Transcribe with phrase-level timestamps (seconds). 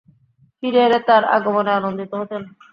[0.63, 2.41] ফিরে এলে তার আগমনে আনন্দিত হতেন।